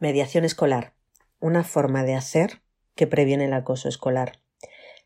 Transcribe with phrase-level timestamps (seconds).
[0.00, 0.92] Mediación escolar.
[1.40, 2.62] Una forma de hacer
[2.94, 4.38] que previene el acoso escolar.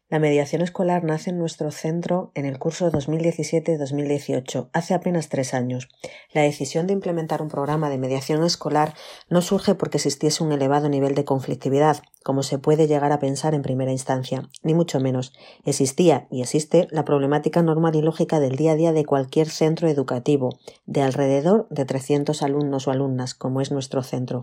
[0.09, 5.89] La mediación escolar nace en nuestro centro en el curso 2017-2018, hace apenas tres años.
[6.35, 8.95] La decisión de implementar un programa de mediación escolar
[9.31, 13.55] no surge porque existiese un elevado nivel de conflictividad, como se puede llegar a pensar
[13.55, 15.33] en primera instancia, ni mucho menos.
[15.65, 19.89] Existía y existe la problemática normal y lógica del día a día de cualquier centro
[19.89, 24.43] educativo, de alrededor de 300 alumnos o alumnas, como es nuestro centro.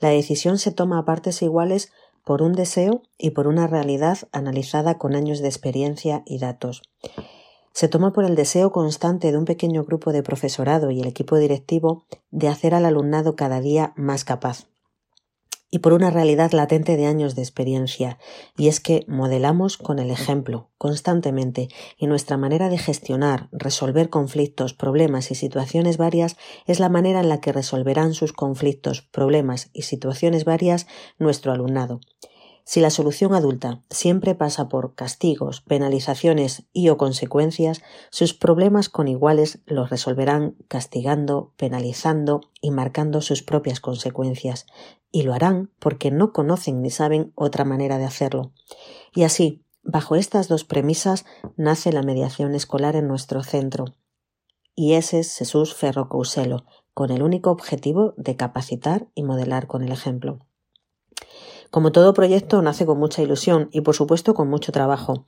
[0.00, 1.92] La decisión se toma a partes iguales
[2.24, 6.82] por un deseo y por una realidad analizada con años de experiencia y datos.
[7.72, 11.36] Se toma por el deseo constante de un pequeño grupo de profesorado y el equipo
[11.36, 14.66] directivo de hacer al alumnado cada día más capaz
[15.70, 18.18] y por una realidad latente de años de experiencia,
[18.56, 21.68] y es que modelamos con el ejemplo constantemente,
[21.98, 26.36] y nuestra manera de gestionar, resolver conflictos, problemas y situaciones varias
[26.66, 30.86] es la manera en la que resolverán sus conflictos, problemas y situaciones varias
[31.18, 32.00] nuestro alumnado.
[32.68, 37.80] Si la solución adulta siempre pasa por castigos, penalizaciones y o consecuencias,
[38.10, 44.66] sus problemas con iguales los resolverán castigando, penalizando y marcando sus propias consecuencias,
[45.10, 48.52] y lo harán porque no conocen ni saben otra manera de hacerlo.
[49.14, 51.24] Y así, bajo estas dos premisas,
[51.56, 53.94] nace la mediación escolar en nuestro centro.
[54.74, 59.90] Y ese es Jesús Ferrocouselo, con el único objetivo de capacitar y modelar con el
[59.90, 60.40] ejemplo.
[61.70, 65.24] Como todo proyecto, nace con mucha ilusión y, por supuesto, con mucho trabajo.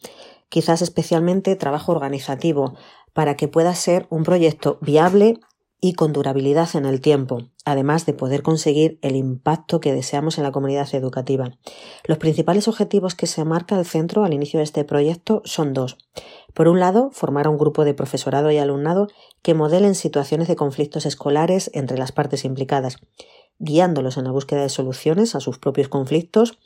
[0.49, 2.75] Quizás especialmente trabajo organizativo,
[3.13, 5.41] para que pueda ser un proyecto viable
[5.81, 10.45] y con durabilidad en el tiempo, además de poder conseguir el impacto que deseamos en
[10.45, 11.57] la comunidad educativa.
[12.05, 15.97] Los principales objetivos que se marca el centro al inicio de este proyecto son dos.
[16.53, 19.09] Por un lado, formar un grupo de profesorado y alumnado
[19.43, 22.99] que modelen situaciones de conflictos escolares entre las partes implicadas
[23.61, 26.59] guiándolos en la búsqueda de soluciones a sus propios conflictos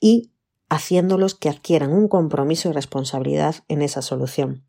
[0.00, 0.30] y
[0.68, 4.64] haciéndolos que adquieran un compromiso y responsabilidad en esa solución.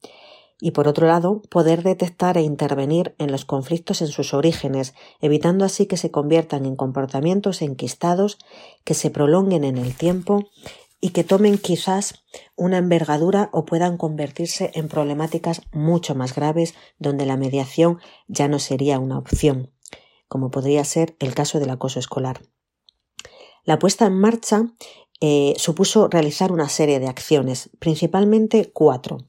[0.59, 5.65] Y por otro lado, poder detectar e intervenir en los conflictos en sus orígenes, evitando
[5.65, 8.37] así que se conviertan en comportamientos enquistados,
[8.85, 10.45] que se prolonguen en el tiempo
[11.01, 12.23] y que tomen quizás
[12.55, 17.99] una envergadura o puedan convertirse en problemáticas mucho más graves donde la mediación
[18.29, 19.72] ya no sería una opción
[20.33, 22.41] como podría ser el caso del acoso escolar.
[23.65, 24.63] La puesta en marcha
[25.21, 29.19] eh, supuso realizar una serie de acciones, principalmente cuatro.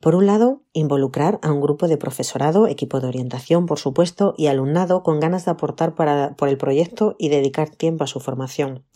[0.00, 4.46] Por un lado, involucrar a un grupo de profesorado, equipo de orientación, por supuesto, y
[4.46, 8.86] alumnado con ganas de aportar por el proyecto y dedicar tiempo a su formación.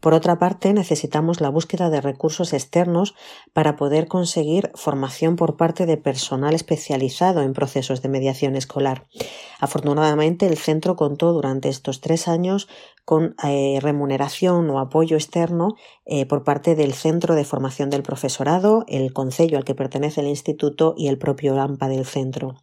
[0.00, 3.14] Por otra parte, necesitamos la búsqueda de recursos externos
[3.52, 9.06] para poder conseguir formación por parte de personal especializado en procesos de mediación escolar.
[9.60, 12.66] Afortunadamente, el centro contó durante estos tres años
[13.04, 15.74] con eh, remuneración o apoyo externo
[16.06, 20.28] eh, por parte del Centro de Formación del Profesorado, el Concello al que pertenece el
[20.28, 22.56] Instituto y el propio AMPA del centro.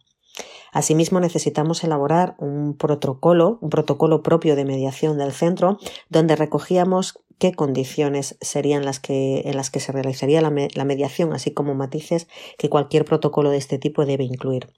[0.72, 7.52] Asimismo, necesitamos elaborar un protocolo, un protocolo propio de mediación del centro, donde recogíamos qué
[7.52, 12.68] condiciones serían las que, en las que se realizaría la mediación, así como matices que
[12.68, 14.68] cualquier protocolo de este tipo debe incluir.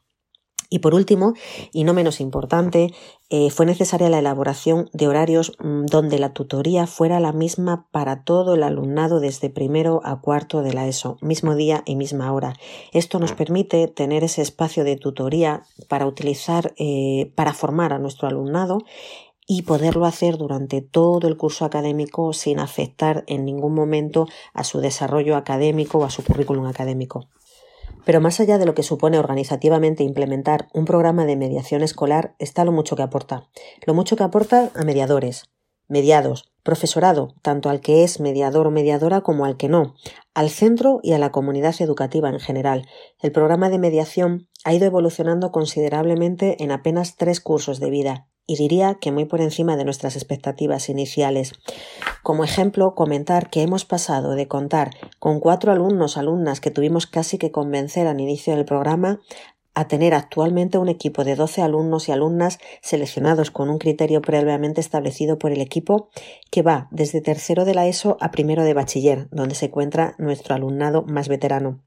[0.72, 1.34] Y por último,
[1.72, 2.94] y no menos importante,
[3.28, 8.22] eh, fue necesaria la elaboración de horarios mm, donde la tutoría fuera la misma para
[8.22, 12.54] todo el alumnado desde primero a cuarto de la ESO, mismo día y misma hora.
[12.92, 18.28] Esto nos permite tener ese espacio de tutoría para utilizar, eh, para formar a nuestro
[18.28, 18.78] alumnado
[19.48, 24.78] y poderlo hacer durante todo el curso académico sin afectar en ningún momento a su
[24.78, 27.26] desarrollo académico o a su currículum académico.
[28.04, 32.64] Pero más allá de lo que supone organizativamente implementar un programa de mediación escolar está
[32.64, 33.48] lo mucho que aporta.
[33.86, 35.50] Lo mucho que aporta a mediadores,
[35.88, 39.94] mediados, profesorado, tanto al que es mediador o mediadora como al que no,
[40.34, 42.86] al centro y a la comunidad educativa en general.
[43.20, 48.56] El programa de mediación ha ido evolucionando considerablemente en apenas tres cursos de vida y
[48.56, 51.52] diría que muy por encima de nuestras expectativas iniciales.
[52.30, 57.38] Como ejemplo, comentar que hemos pasado de contar con cuatro alumnos, alumnas que tuvimos casi
[57.38, 59.18] que convencer al inicio del programa,
[59.74, 64.80] a tener actualmente un equipo de 12 alumnos y alumnas seleccionados con un criterio previamente
[64.80, 66.08] establecido por el equipo
[66.52, 70.54] que va desde tercero de la ESO a primero de bachiller, donde se encuentra nuestro
[70.54, 71.82] alumnado más veterano.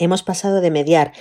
[0.00, 1.12] Hemos pasado de mediar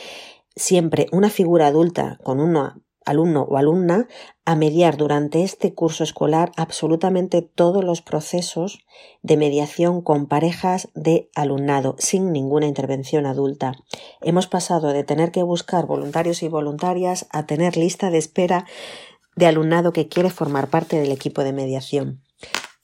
[0.55, 4.07] siempre una figura adulta con una alumno o alumna
[4.45, 8.79] a mediar durante este curso escolar absolutamente todos los procesos
[9.21, 13.73] de mediación con parejas de alumnado sin ninguna intervención adulta.
[14.21, 18.65] Hemos pasado de tener que buscar voluntarios y voluntarias a tener lista de espera
[19.35, 22.26] de alumnado que quiere formar parte del equipo de mediación.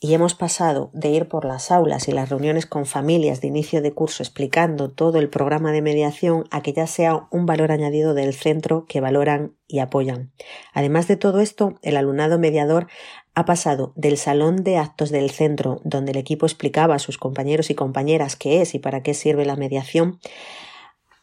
[0.04, 3.82] Y hemos pasado de ir por las aulas y las reuniones con familias de inicio
[3.82, 8.14] de curso explicando todo el programa de mediación a que ya sea un valor añadido
[8.14, 10.34] del centro que valoran y apoyan.
[10.74, 12.88] Además de todo esto, el alumnado mediador
[13.34, 17.70] ha pasado del salón de actos del centro, donde el equipo explicaba a sus compañeros
[17.70, 20.20] y compañeras qué es y para qué sirve la mediación,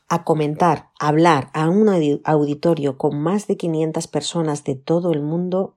[0.08, 5.76] a comentar, hablar a un auditorio con más de 500 personas de todo el mundo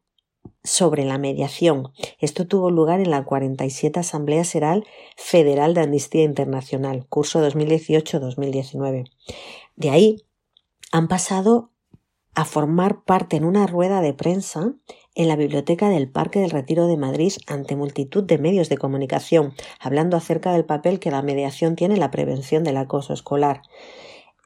[0.64, 1.92] sobre la mediación.
[2.20, 4.86] Esto tuvo lugar en la 47 Asamblea Seral
[5.18, 9.12] Federal de Amnistía Internacional, curso 2018-2019.
[9.76, 10.26] De ahí
[10.92, 11.72] han pasado
[12.36, 14.74] a formar parte en una rueda de prensa
[15.16, 19.54] en la biblioteca del Parque del Retiro de Madrid ante multitud de medios de comunicación,
[19.80, 23.62] hablando acerca del papel que la mediación tiene en la prevención del acoso escolar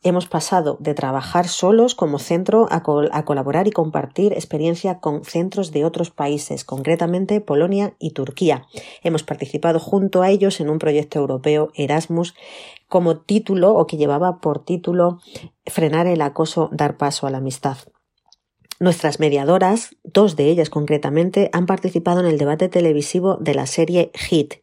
[0.03, 2.83] hemos pasado de trabajar solos como centro a,
[3.23, 8.67] colaborar y compartir experiencia con centros de otros países, concretamente Polonia y Turquía.
[9.03, 12.35] Hemos participado junto a ellos en un proyecto europeo Erasmus
[12.88, 15.19] como título o que llevaba por título
[15.65, 17.77] Frenar el acoso, dar paso a la amistad.
[18.79, 24.11] Nuestras mediadoras, dos de ellas concretamente, han participado en el debate televisivo de la serie
[24.13, 24.55] Hit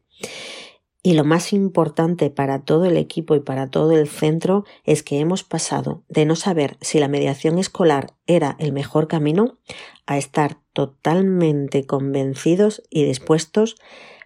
[1.06, 5.20] y lo más importante para todo el equipo y para todo el centro es que
[5.20, 9.58] hemos pasado de no saber si la mediación escolar era el mejor camino
[10.06, 13.76] a estar totalmente convencidos y dispuestos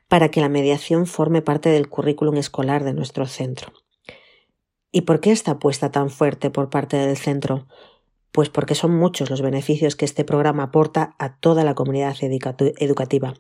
[0.07, 3.73] para que la mediación forme parte del currículum escolar de nuestro centro.
[4.93, 7.67] ¿Y por qué esta apuesta tan fuerte por parte del centro?
[8.31, 13.35] Pues porque son muchos los beneficios que este programa aporta a toda la comunidad educativa.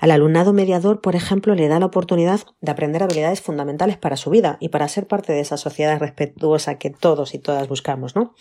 [0.00, 4.30] Al alumnado mediador, por ejemplo, le da la oportunidad de aprender habilidades fundamentales para su
[4.30, 8.32] vida y para ser parte de esa sociedad respetuosa que todos y todas buscamos, ¿no?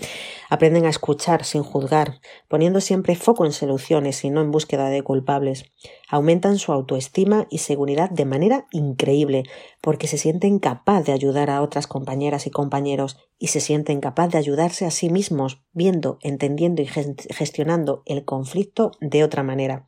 [0.51, 5.01] Aprenden a escuchar sin juzgar, poniendo siempre foco en soluciones y no en búsqueda de
[5.01, 5.65] culpables.
[6.07, 9.41] Aumentan su autoestima y seguridad de manera increíble,
[9.81, 14.27] porque se sienten capaz de ayudar a otras compañeras y compañeros y se sienten capaz
[14.27, 19.87] de ayudarse a sí mismos, viendo, entendiendo y gestionando el conflicto de otra manera.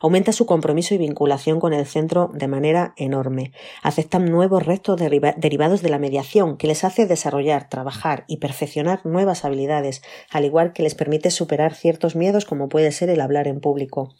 [0.00, 3.52] Aumenta su compromiso y vinculación con el centro de manera enorme.
[3.82, 9.44] Aceptan nuevos retos derivados de la mediación que les hace desarrollar, trabajar y perfeccionar nuevas
[9.44, 13.60] habilidades, al igual que les permite superar ciertos miedos como puede ser el hablar en
[13.60, 14.14] público.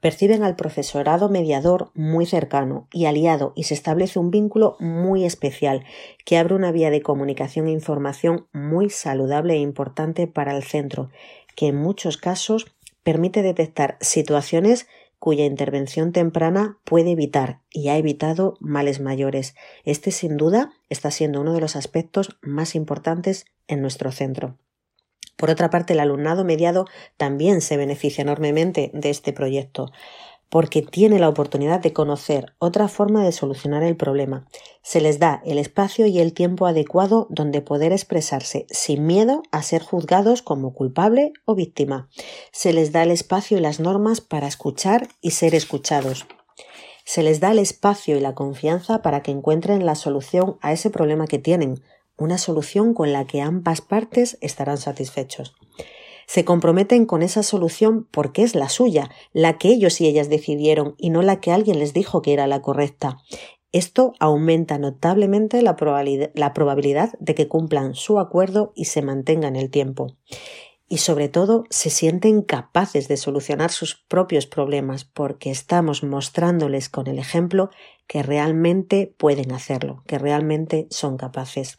[0.00, 5.84] Perciben al profesorado mediador muy cercano y aliado y se establece un vínculo muy especial
[6.24, 11.10] que abre una vía de comunicación e información muy saludable e importante para el centro,
[11.56, 12.66] que en muchos casos
[13.02, 14.86] permite detectar situaciones
[15.18, 19.54] cuya intervención temprana puede evitar y ha evitado males mayores.
[19.84, 24.58] Este sin duda está siendo uno de los aspectos más importantes en nuestro centro.
[25.36, 26.86] Por otra parte, el alumnado mediado
[27.16, 29.92] también se beneficia enormemente de este proyecto
[30.50, 34.46] porque tiene la oportunidad de conocer otra forma de solucionar el problema.
[34.82, 39.62] Se les da el espacio y el tiempo adecuado donde poder expresarse sin miedo a
[39.62, 42.08] ser juzgados como culpable o víctima.
[42.52, 46.26] Se les da el espacio y las normas para escuchar y ser escuchados.
[47.04, 50.90] Se les da el espacio y la confianza para que encuentren la solución a ese
[50.90, 51.82] problema que tienen,
[52.16, 55.54] una solución con la que ambas partes estarán satisfechos
[56.28, 60.94] se comprometen con esa solución porque es la suya, la que ellos y ellas decidieron
[60.98, 63.16] y no la que alguien les dijo que era la correcta.
[63.72, 70.16] Esto aumenta notablemente la probabilidad, de que cumplan su acuerdo y se mantengan el tiempo.
[70.86, 77.06] Y sobre todo se sienten capaces de solucionar sus propios problemas porque estamos mostrándoles con
[77.06, 77.70] el ejemplo
[78.06, 81.78] que realmente pueden hacerlo, que realmente son capaces.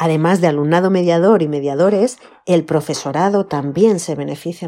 [0.00, 4.66] Además de alumnado mediador y mediadores, el profesorado también se beneficia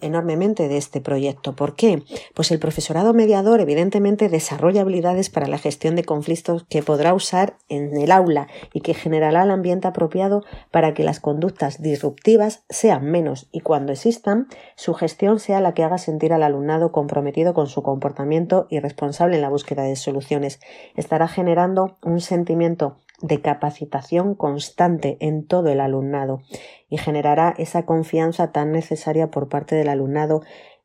[0.00, 1.54] enormemente de este proyecto.
[1.54, 2.02] ¿Por qué?
[2.34, 7.56] Pues el profesorado mediador evidentemente desarrolla habilidades para la gestión de conflictos que podrá usar
[7.68, 13.04] en el aula y que generará el ambiente apropiado para que las conductas disruptivas sean
[13.04, 17.68] menos y cuando existan, su gestión sea la que haga sentir al alumnado comprometido con
[17.68, 20.58] su comportamiento y responsable en la búsqueda de soluciones.
[20.96, 26.40] Estará generando un sentimiento de capacitación constante en todo el alumnado
[26.88, 30.42] y generará esa confianza tan necesaria por parte del alumnado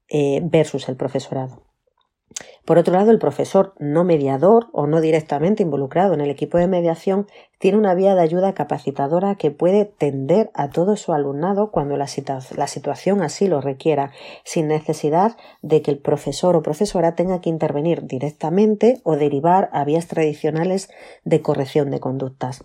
[0.10, 1.69] eh, versus el profesorado.
[2.66, 6.68] Por otro lado, el profesor no mediador o no directamente involucrado en el equipo de
[6.68, 7.28] mediación
[7.58, 12.08] tiene una vía de ayuda capacitadora que puede tender a todo su alumnado cuando la,
[12.08, 14.12] situación así lo requiera,
[14.44, 19.84] sin necesidad de que el profesor o profesora tenga que intervenir directamente o derivar a
[19.84, 20.90] vías tradicionales
[21.24, 22.64] de corrección de conductas.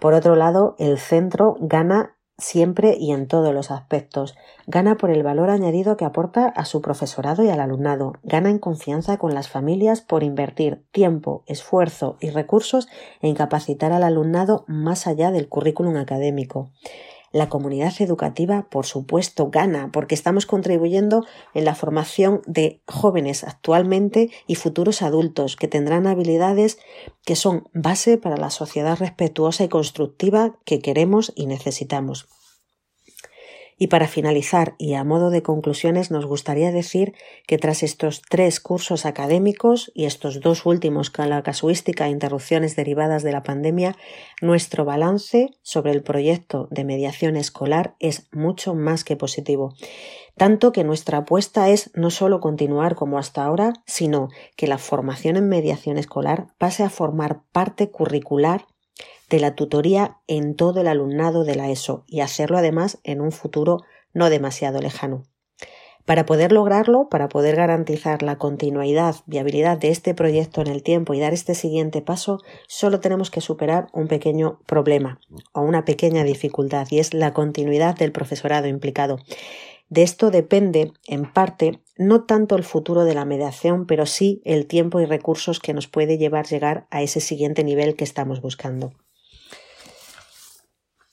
[0.00, 4.34] Por otro lado, el centro gana siempre y en todos los aspectos.
[4.66, 8.14] Gana por el valor añadido que aporta a su profesorado y al alumnado.
[8.22, 12.88] Gana en confianza con las familias por invertir tiempo, esfuerzo y recursos
[13.22, 16.70] en capacitar al alumnado más allá del currículum académico.
[17.32, 24.30] La comunidad educativa, por supuesto, gana porque estamos contribuyendo en la formación de jóvenes actualmente
[24.48, 26.78] y futuros adultos que tendrán habilidades
[27.24, 32.26] que son base para la sociedad respetuosa y constructiva que queremos y necesitamos.
[33.82, 37.14] Y para finalizar y a modo de conclusiones nos gustaría decir
[37.46, 42.76] que tras estos tres cursos académicos y estos dos últimos con la casuística e interrupciones
[42.76, 43.96] derivadas de la pandemia,
[44.42, 49.72] nuestro balance sobre el proyecto de mediación escolar es mucho más que positivo.
[50.36, 55.38] Tanto que nuestra apuesta es no solo continuar como hasta ahora, sino que la formación
[55.38, 58.66] en mediación escolar pase a formar parte curricular
[59.30, 63.32] de la tutoría en todo el alumnado de la ESO y hacerlo además en un
[63.32, 63.78] futuro
[64.12, 65.22] no demasiado lejano.
[66.04, 71.14] Para poder lograrlo, para poder garantizar la continuidad, viabilidad de este proyecto en el tiempo
[71.14, 75.20] y dar este siguiente paso, solo tenemos que superar un pequeño problema
[75.52, 79.18] o una pequeña dificultad y es la continuidad del profesorado implicado.
[79.88, 84.66] De esto depende, en parte, no tanto el futuro de la mediación, pero sí el
[84.66, 88.92] tiempo y recursos que nos puede llevar llegar a ese siguiente nivel que estamos buscando.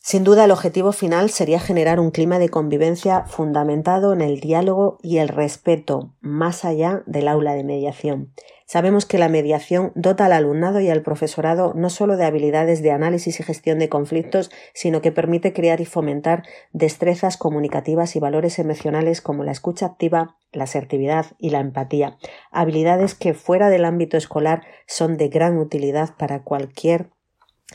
[0.10, 5.00] Sin duda, el objetivo final sería generar un clima de convivencia fundamentado en el diálogo
[5.04, 8.32] y el respeto, más allá del aula de mediación.
[8.66, 12.92] Sabemos que la mediación dota al alumnado y al profesorado no solo de habilidades de
[12.92, 18.60] análisis y gestión de conflictos, sino que permite crear y fomentar destrezas comunicativas y valores
[18.60, 22.18] emocionales como la escucha activa, la asertividad y la empatía,
[22.50, 27.10] habilidades que fuera del ámbito escolar son de gran utilidad para cualquier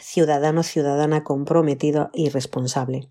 [0.01, 3.09] ciudadano ciudadana comprometido y responsable.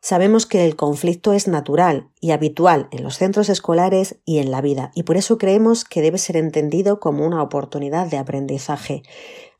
[0.00, 4.60] Sabemos que el conflicto es natural y habitual en los centros escolares y en la
[4.60, 9.02] vida, y por eso creemos que debe ser entendido como una oportunidad de aprendizaje.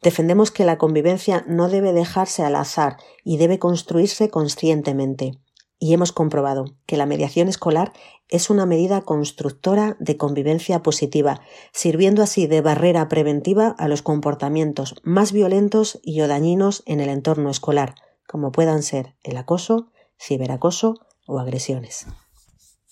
[0.02, 5.38] Defendemos que la convivencia no debe dejarse al azar y debe construirse conscientemente
[5.82, 7.92] y hemos comprobado que la mediación escolar
[8.28, 11.40] es una medida constructora de convivencia positiva,
[11.72, 17.08] sirviendo así de barrera preventiva a los comportamientos más violentos y o dañinos en el
[17.08, 17.96] entorno escolar,
[18.28, 22.06] como puedan ser el acoso, ciberacoso o agresiones.